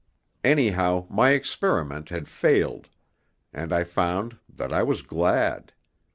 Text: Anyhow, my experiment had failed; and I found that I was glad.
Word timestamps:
Anyhow, 0.43 1.05
my 1.11 1.29
experiment 1.29 2.09
had 2.09 2.27
failed; 2.27 2.89
and 3.53 3.71
I 3.71 3.83
found 3.83 4.39
that 4.49 4.73
I 4.73 4.81
was 4.81 5.03
glad. 5.03 5.73